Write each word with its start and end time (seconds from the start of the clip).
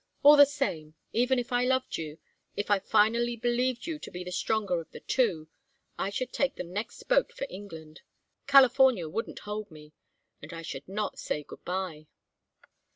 All 0.23 0.35
the 0.35 0.47
same, 0.47 0.95
even 1.13 1.37
if 1.37 1.51
I 1.51 1.63
loved 1.63 1.95
you, 1.99 2.17
if 2.55 2.71
I 2.71 2.79
finally 2.79 3.35
believed 3.35 3.85
you 3.85 3.99
to 3.99 4.09
be 4.09 4.23
the 4.23 4.31
stronger 4.31 4.81
of 4.81 4.89
the 4.89 4.99
two, 4.99 5.47
I 5.95 6.09
should 6.09 6.33
take 6.33 6.55
the 6.55 6.63
next 6.63 7.03
boat 7.03 7.31
for 7.31 7.45
England. 7.51 8.01
California 8.47 9.07
wouldn't 9.07 9.41
hold 9.45 9.69
me. 9.69 9.93
And 10.41 10.53
I 10.53 10.63
should 10.63 10.87
not 10.89 11.19
say 11.19 11.43
good 11.43 11.63
bye." 11.65 12.07